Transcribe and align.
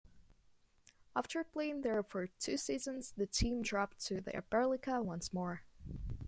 After 1.15 1.43
playing 1.43 1.81
there 1.83 2.01
for 2.01 2.25
two 2.25 2.57
seasons, 2.57 3.13
the 3.15 3.27
team 3.27 3.61
dropped 3.61 4.03
to 4.07 4.19
the 4.19 4.31
Oberliga 4.31 5.05
once 5.05 5.31
more. 5.31 5.61